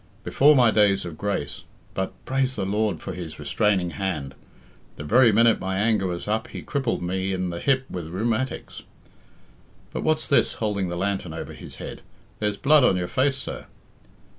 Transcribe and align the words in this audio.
Before 0.23 0.55
my 0.55 0.71
days 0.71 1.05
of 1.05 1.15
grace 1.15 1.63
but, 1.93 2.11
praise 2.25 2.55
the 2.55 2.65
Lord 2.65 2.99
for 2.99 3.13
His 3.13 3.37
restraining 3.37 3.91
hand, 3.91 4.33
the 4.95 5.03
very 5.03 5.31
minute 5.31 5.59
my 5.59 5.77
anger 5.77 6.07
was 6.07 6.27
up 6.27 6.47
He 6.47 6.63
crippled 6.63 7.03
me 7.03 7.33
in 7.33 7.51
the 7.51 7.59
hip 7.59 7.85
with 7.87 8.07
rheumatics. 8.09 8.81
But 9.93 10.01
what's 10.01 10.27
this?" 10.27 10.53
holding 10.53 10.89
the 10.89 10.95
lantern 10.97 11.35
over 11.35 11.53
his 11.53 11.75
head; 11.75 12.01
"there's 12.39 12.57
blood 12.57 12.83
on 12.83 12.97
your 12.97 13.07
face, 13.07 13.37
sir?" 13.37 13.67